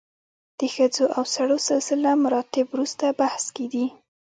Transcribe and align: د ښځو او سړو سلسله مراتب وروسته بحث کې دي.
د 0.59 0.59
ښځو 0.73 1.05
او 1.15 1.23
سړو 1.35 1.57
سلسله 1.69 2.09
مراتب 2.23 2.65
وروسته 2.69 3.05
بحث 3.19 3.43
کې 3.55 3.65
دي. 3.73 3.85